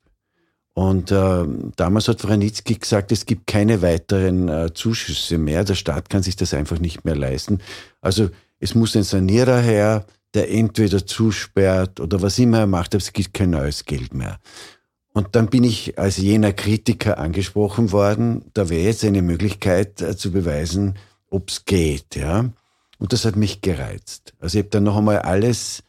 [0.73, 5.63] Und äh, damals hat Franitzky gesagt, es gibt keine weiteren äh, Zuschüsse mehr.
[5.63, 7.59] Der Staat kann sich das einfach nicht mehr leisten.
[8.01, 8.29] Also
[8.59, 13.13] es muss ein Sanierer her, der entweder zusperrt oder was immer er macht, aber es
[13.13, 14.39] gibt kein neues Geld mehr.
[15.13, 20.17] Und dann bin ich als jener Kritiker angesprochen worden, da wäre jetzt eine Möglichkeit äh,
[20.17, 20.95] zu beweisen,
[21.29, 22.15] ob es geht.
[22.15, 22.49] Ja?
[22.97, 24.33] Und das hat mich gereizt.
[24.39, 25.83] Also ich habe dann noch einmal alles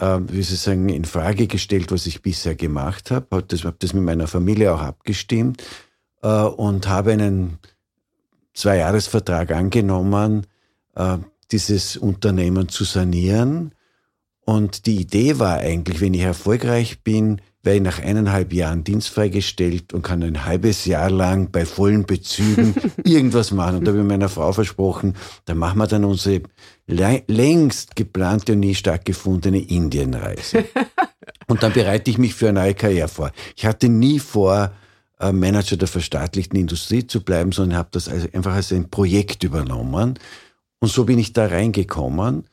[0.00, 3.26] äh, wie Sie sagen, in Frage gestellt, was ich bisher gemacht habe.
[3.30, 5.62] Habe das, hab das mit meiner Familie auch abgestimmt
[6.22, 7.58] äh, und habe einen
[8.54, 10.46] Zweijahresvertrag angenommen,
[10.94, 11.18] äh,
[11.50, 13.72] dieses Unternehmen zu sanieren.
[14.44, 19.28] Und die Idee war eigentlich, wenn ich erfolgreich bin, werde ich nach eineinhalb Jahren dienstfrei
[19.28, 23.78] gestellt und kann ein halbes Jahr lang bei vollen Bezügen irgendwas machen.
[23.78, 26.42] Und da habe ich meiner Frau versprochen, da machen wir dann unsere
[26.86, 30.64] längst geplante und nie stattgefundene Indienreise.
[31.48, 33.32] und dann bereite ich mich für eine neue Karriere vor.
[33.56, 34.72] Ich hatte nie vor,
[35.20, 40.18] äh, Manager der verstaatlichten Industrie zu bleiben, sondern habe das einfach als ein Projekt übernommen.
[40.80, 42.44] Und so bin ich da reingekommen.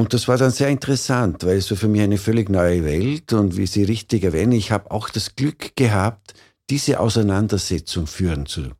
[0.00, 3.34] Und das war dann sehr interessant, weil es war für mich eine völlig neue Welt.
[3.34, 6.32] Und wie Sie richtig erwähnen, ich habe auch das Glück gehabt,
[6.70, 8.70] diese Auseinandersetzung führen zu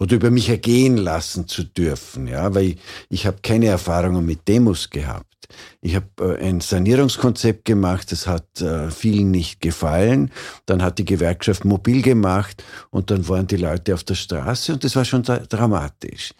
[0.00, 2.78] oder über mich ergehen lassen zu dürfen, ja, weil ich,
[3.10, 5.46] ich habe keine Erfahrungen mit Demos gehabt.
[5.80, 10.32] Ich habe äh, ein Sanierungskonzept gemacht, das hat äh, vielen nicht gefallen.
[10.66, 14.82] Dann hat die Gewerkschaft mobil gemacht und dann waren die Leute auf der Straße und
[14.82, 16.34] das war schon dramatisch.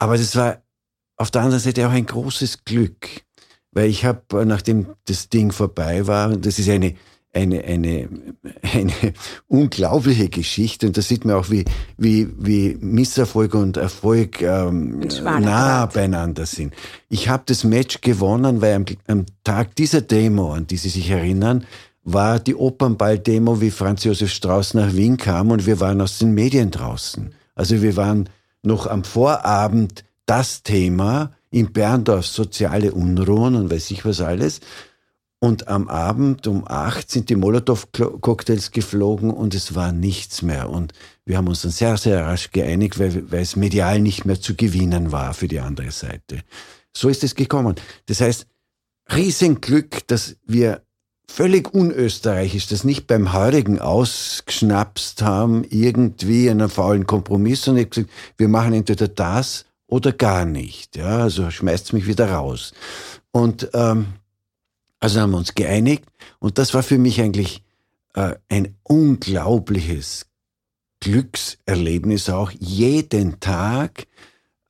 [0.00, 0.60] Aber das war
[1.16, 3.25] auf der anderen Seite auch ein großes Glück,
[3.76, 6.94] weil ich habe, äh, nachdem das Ding vorbei war, und das ist eine,
[7.34, 8.08] eine, eine,
[8.62, 9.12] eine
[9.48, 11.66] unglaubliche Geschichte und da sieht man auch, wie,
[11.98, 16.72] wie, wie Misserfolg und Erfolg ähm, nah beieinander sind.
[17.10, 21.10] Ich habe das Match gewonnen, weil am, am Tag dieser Demo, an die Sie sich
[21.10, 21.66] erinnern,
[22.02, 26.32] war die Opernball-Demo, wie Franz Josef Strauß nach Wien kam und wir waren aus den
[26.32, 27.34] Medien draußen.
[27.54, 28.30] Also wir waren
[28.62, 34.60] noch am Vorabend das Thema in Berndorf soziale Unruhen und weiß ich was alles.
[35.38, 40.68] Und am Abend um acht sind die Molotow-Cocktails geflogen und es war nichts mehr.
[40.68, 40.92] Und
[41.24, 44.54] wir haben uns dann sehr, sehr rasch geeinigt, weil, weil es medial nicht mehr zu
[44.54, 46.42] gewinnen war für die andere Seite.
[46.94, 47.76] So ist es gekommen.
[48.06, 48.46] Das heißt,
[49.14, 50.82] Riesenglück, dass wir
[51.28, 58.48] völlig unösterreichisch das nicht beim Heurigen ausgeschnapst haben, irgendwie einen faulen Kompromiss, sondern gesagt, wir
[58.48, 60.96] machen entweder das oder gar nicht.
[60.96, 62.72] Ja, also schmeißt mich wieder raus.
[63.30, 64.06] Und ähm,
[65.00, 66.04] also haben wir uns geeinigt
[66.38, 67.62] und das war für mich eigentlich
[68.14, 70.26] äh, ein unglaubliches
[71.00, 74.06] Glückserlebnis auch, jeden Tag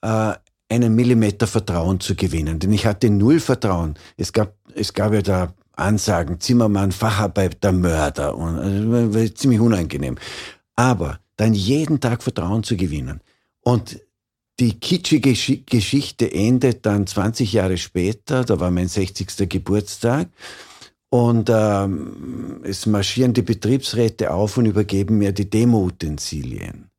[0.03, 0.35] äh,
[0.69, 2.59] einen Millimeter Vertrauen zu gewinnen.
[2.59, 3.95] Denn ich hatte null Vertrauen.
[4.17, 8.37] Es gab, es gab ja da Ansagen, Zimmermann, Facharbeiter, Mörder.
[8.37, 10.17] Und, also, ziemlich unangenehm.
[10.75, 13.21] Aber dann jeden Tag Vertrauen zu gewinnen.
[13.61, 14.01] Und
[14.59, 15.35] die kitschige
[15.67, 19.49] Geschichte endet dann 20 Jahre später, da war mein 60.
[19.49, 20.29] Geburtstag.
[21.09, 26.91] Und ähm, es marschieren die Betriebsräte auf und übergeben mir die Demo-Utensilien.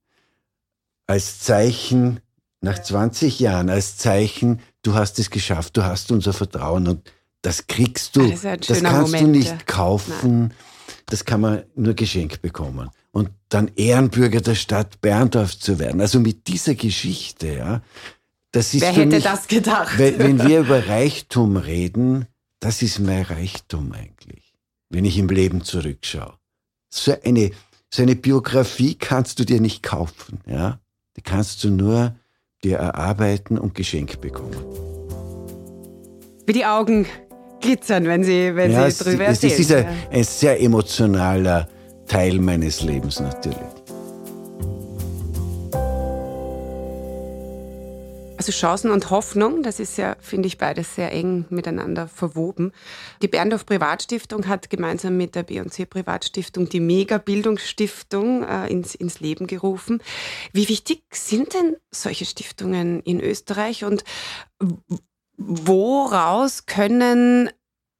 [1.07, 2.19] Als Zeichen,
[2.61, 6.87] nach 20 Jahren, als Zeichen, du hast es geschafft, du hast unser Vertrauen.
[6.87, 10.53] Und das kriegst du, das, das kannst Moment, du nicht kaufen, Nein.
[11.07, 12.89] Das kann man nur geschenkt bekommen.
[13.11, 16.01] Und dann Ehrenbürger der Stadt Berndorf zu werden.
[16.01, 17.81] Also mit dieser Geschichte, ja.
[18.51, 19.97] Das ist Wer hätte mich, das gedacht?
[19.97, 22.27] Wenn, wir über Reichtum reden,
[22.59, 24.53] das ist mein Reichtum eigentlich,
[24.89, 26.33] wenn ich im Leben zurückschaue.
[26.89, 27.51] So eine,
[27.91, 30.79] so eine Biografie kannst du dir nicht kaufen, ja.
[31.15, 32.15] Die kannst du nur
[32.63, 34.55] dir erarbeiten und geschenkt bekommen.
[36.45, 37.07] Wie die Augen
[37.59, 39.53] glitzern, wenn Sie, wenn ja, Sie drüber es, erzählen.
[39.53, 41.67] Es ist ein, ein sehr emotionaler
[42.07, 43.57] Teil meines Lebens natürlich.
[48.37, 52.71] Also Chancen und Hoffnung, das ist ja, finde ich, beides sehr eng miteinander verwoben.
[53.23, 59.47] Die Berndorf Privatstiftung hat gemeinsam mit der B&C Privatstiftung die Mega-Bildungsstiftung äh, ins, ins Leben
[59.47, 60.01] gerufen.
[60.53, 64.03] Wie wichtig sind denn solche Stiftungen in Österreich und
[65.37, 67.49] woraus können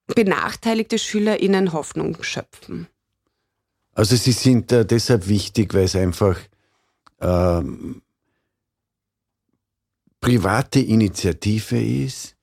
[0.08, 2.88] benachteiligte SchülerInnen Hoffnung schöpfen?
[3.94, 6.40] Also sie sind äh, deshalb wichtig, weil es einfach
[7.20, 8.02] ähm,
[10.20, 12.36] private Initiative ist,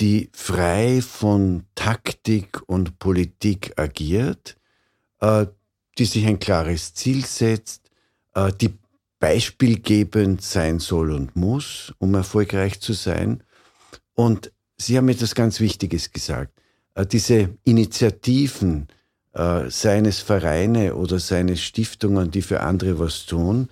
[0.00, 4.56] die frei von Taktik und Politik agiert,
[5.20, 5.46] äh,
[5.96, 7.90] die sich ein klares Ziel setzt,
[8.34, 8.74] äh, die
[9.20, 13.43] beispielgebend sein soll und muss, um erfolgreich zu sein
[14.14, 16.52] und Sie haben etwas ganz Wichtiges gesagt.
[16.94, 18.88] Äh, diese Initiativen,
[19.32, 23.68] äh, seines Vereine oder seines Stiftungen, die für andere was tun,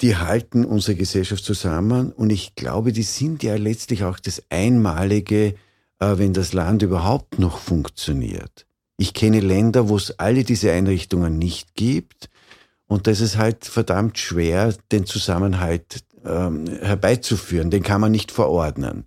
[0.00, 5.54] die halten unsere Gesellschaft zusammen und ich glaube, die sind ja letztlich auch das Einmalige,
[6.00, 8.66] äh, wenn das Land überhaupt noch funktioniert.
[8.98, 12.28] Ich kenne Länder, wo es alle diese Einrichtungen nicht gibt
[12.86, 17.70] und da ist es halt verdammt schwer, den Zusammenhalt ähm, herbeizuführen.
[17.70, 19.04] Den kann man nicht verordnen.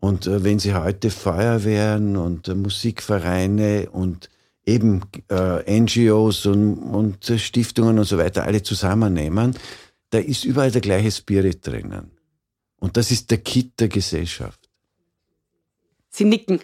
[0.00, 4.30] Und äh, wenn Sie heute Feuerwehren und äh, Musikvereine und
[4.64, 9.54] eben äh, NGOs und, und Stiftungen und so weiter alle zusammennehmen,
[10.10, 12.10] da ist überall der gleiche Spirit drinnen.
[12.78, 14.68] Und das ist der Kit der Gesellschaft.
[16.08, 16.60] Sie nicken.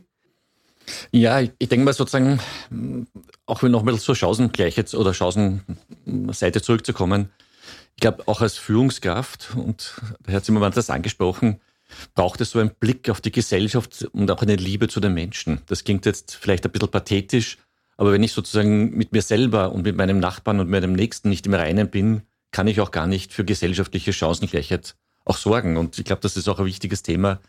[1.10, 2.40] Ja, ich, ich denke mal sozusagen,
[3.44, 7.30] auch wenn noch mal zur Chancengleichheit oder Chancenseite zurückzukommen,
[7.96, 11.60] ich glaube auch als Führungskraft, und Herr Zimmermann hat das angesprochen,
[12.14, 15.60] braucht es so einen Blick auf die Gesellschaft und auch eine Liebe zu den Menschen.
[15.66, 17.58] Das klingt jetzt vielleicht ein bisschen pathetisch,
[17.96, 21.46] aber wenn ich sozusagen mit mir selber und mit meinem Nachbarn und meinem Nächsten nicht
[21.46, 25.76] im Reinen bin, kann ich auch gar nicht für gesellschaftliche Chancengleichheit auch sorgen.
[25.76, 27.40] Und ich glaube, das ist auch ein wichtiges Thema,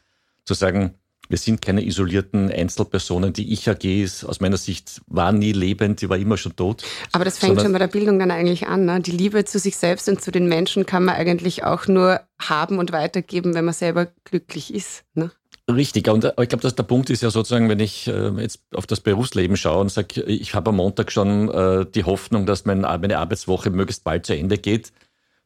[0.45, 0.95] zu sagen,
[1.29, 3.33] wir sind keine isolierten Einzelpersonen.
[3.33, 6.83] Die Ich-AG ist aus meiner Sicht war nie lebend, die war immer schon tot.
[7.11, 8.85] Aber das fängt schon bei der Bildung dann eigentlich an.
[8.85, 9.01] Ne?
[9.01, 12.79] Die Liebe zu sich selbst und zu den Menschen kann man eigentlich auch nur haben
[12.79, 15.03] und weitergeben, wenn man selber glücklich ist.
[15.13, 15.31] Ne?
[15.69, 18.87] Richtig, und ich glaube, dass der Punkt ist ja sozusagen, wenn ich äh, jetzt auf
[18.87, 22.81] das Berufsleben schaue und sage, ich habe am Montag schon äh, die Hoffnung, dass mein,
[22.81, 24.93] meine Arbeitswoche möglichst bald zu Ende geht,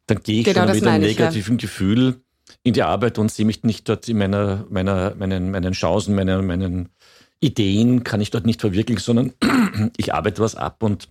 [0.06, 1.68] dann gehe ich genau, schon mit einem negativen ich, ja.
[1.68, 2.22] Gefühl
[2.64, 6.46] in die Arbeit und sehe mich nicht dort in meiner, meiner, meinen, meinen Chancen, meinen,
[6.46, 6.90] meinen
[7.40, 9.34] Ideen kann ich dort nicht verwirklichen, sondern
[9.98, 11.10] ich arbeite was ab und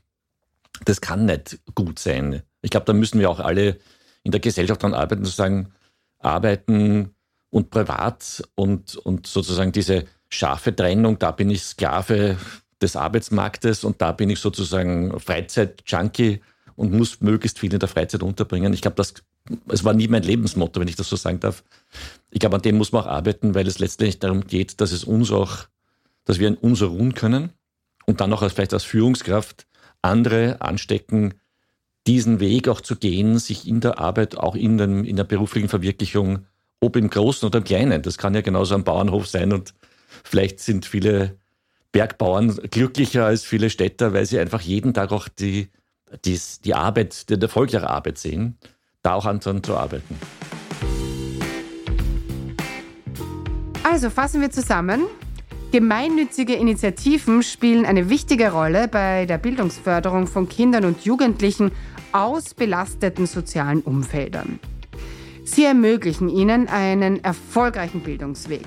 [0.84, 2.43] das kann nicht gut sein.
[2.62, 3.78] Ich glaube, da müssen wir auch alle
[4.22, 5.72] in der Gesellschaft dran arbeiten, zu sagen,
[6.18, 7.14] arbeiten
[7.51, 12.36] und privat und, und sozusagen diese scharfe Trennung, da bin ich Sklave
[12.80, 16.41] des Arbeitsmarktes und da bin ich sozusagen Freizeit-Junkie
[16.76, 18.72] und muss möglichst viel in der Freizeit unterbringen.
[18.72, 19.14] Ich glaube, das
[19.68, 21.64] es war nie mein Lebensmotto, wenn ich das so sagen darf.
[22.30, 25.05] Ich glaube, an dem muss man auch arbeiten, weil es letztendlich darum geht, dass es
[25.05, 25.66] uns auch
[26.24, 27.51] dass wir in uns ruhen können
[28.07, 29.66] und dann auch als, vielleicht als Führungskraft
[30.01, 31.34] andere anstecken,
[32.07, 35.68] diesen Weg auch zu gehen, sich in der Arbeit, auch in, den, in der beruflichen
[35.68, 36.46] Verwirklichung,
[36.80, 39.74] ob im Großen oder im Kleinen, das kann ja genauso am Bauernhof sein und
[40.24, 41.36] vielleicht sind viele
[41.92, 45.68] Bergbauern glücklicher als viele Städter, weil sie einfach jeden Tag auch die,
[46.24, 48.57] die, die Arbeit, den Erfolg ihrer Arbeit sehen,
[49.03, 50.16] da auch an zu arbeiten.
[53.82, 55.03] Also fassen wir zusammen.
[55.72, 61.70] Gemeinnützige Initiativen spielen eine wichtige Rolle bei der Bildungsförderung von Kindern und Jugendlichen
[62.12, 64.59] aus belasteten sozialen Umfeldern.
[65.44, 68.66] Sie ermöglichen ihnen einen erfolgreichen Bildungsweg.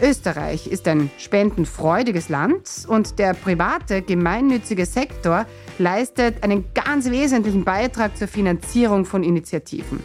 [0.00, 5.46] Österreich ist ein spendenfreudiges Land und der private gemeinnützige Sektor
[5.78, 10.00] leistet einen ganz wesentlichen Beitrag zur Finanzierung von Initiativen.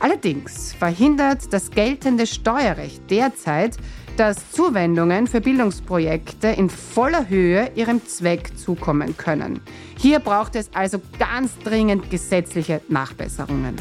[0.00, 3.76] Allerdings verhindert das geltende Steuerrecht derzeit,
[4.16, 9.60] dass Zuwendungen für Bildungsprojekte in voller Höhe ihrem Zweck zukommen können.
[9.96, 13.76] Hier braucht es also ganz dringend gesetzliche Nachbesserungen.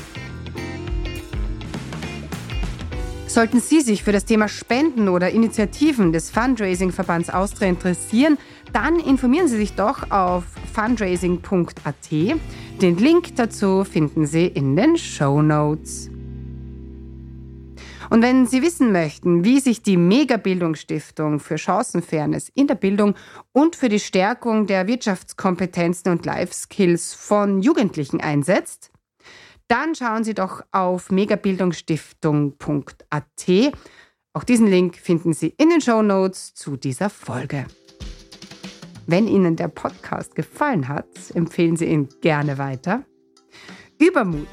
[3.37, 8.39] Sollten Sie sich für das Thema Spenden oder Initiativen des Fundraising-Verbands Austria interessieren,
[8.73, 12.11] dann informieren Sie sich doch auf fundraising.at.
[12.81, 16.09] Den Link dazu finden Sie in den Show Notes.
[18.09, 23.13] Und wenn Sie wissen möchten, wie sich die Megabildungsstiftung für Chancenfairness in der Bildung
[23.53, 28.89] und für die Stärkung der Wirtschaftskompetenzen und Life Skills von Jugendlichen einsetzt,
[29.67, 33.73] dann schauen Sie doch auf megabildungsstiftung.at.
[34.33, 37.65] Auch diesen Link finden Sie in den Show Notes zu dieser Folge.
[39.07, 43.03] Wenn Ihnen der Podcast gefallen hat, empfehlen Sie ihn gerne weiter.
[43.99, 44.47] Übermut,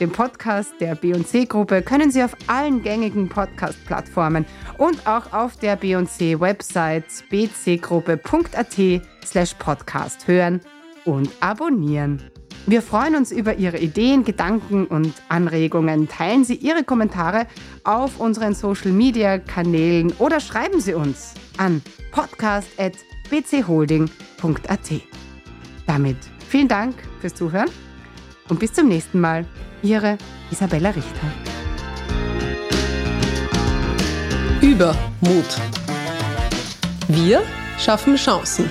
[0.00, 4.46] den Podcast der B&C-Gruppe, können Sie auf allen gängigen Podcast-Plattformen
[4.78, 10.60] und auch auf der B&C-Website bcgruppe.at slash podcast hören
[11.04, 12.30] und abonnieren.
[12.66, 16.08] Wir freuen uns über Ihre Ideen, Gedanken und Anregungen.
[16.08, 17.46] Teilen Sie Ihre Kommentare
[17.84, 21.82] auf unseren Social-Media-Kanälen oder schreiben Sie uns an
[22.12, 24.90] podcast.bcholding.at.
[25.86, 26.16] Damit
[26.48, 27.70] vielen Dank fürs Zuhören
[28.48, 29.44] und bis zum nächsten Mal.
[29.82, 30.18] Ihre
[30.50, 31.26] Isabella Richter.
[34.60, 35.58] Übermut.
[37.08, 37.42] Wir
[37.78, 38.68] schaffen Chancen.